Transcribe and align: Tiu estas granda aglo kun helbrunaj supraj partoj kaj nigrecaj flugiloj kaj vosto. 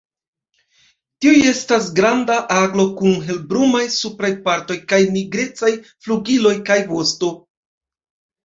Tiu 1.25 1.33
estas 1.49 1.89
granda 1.99 2.37
aglo 2.55 2.85
kun 3.01 3.13
helbrunaj 3.27 3.83
supraj 3.97 4.31
partoj 4.49 4.79
kaj 4.95 4.99
nigrecaj 5.19 5.71
flugiloj 6.07 6.55
kaj 6.71 6.81
vosto. 6.95 7.31